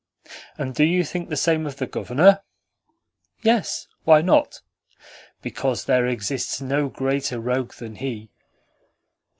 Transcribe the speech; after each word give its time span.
"And 0.57 0.73
do 0.73 0.83
you 0.83 1.03
think 1.03 1.29
the 1.29 1.35
same 1.37 1.67
of 1.67 1.75
the 1.77 1.85
Governor?" 1.85 2.41
"Yes. 3.43 3.85
Why 4.03 4.23
not?" 4.23 4.61
"Because 5.43 5.85
there 5.85 6.07
exists 6.07 6.59
no 6.59 6.89
greater 6.89 7.39
rogue 7.39 7.73
than 7.75 7.97
he." 7.97 8.31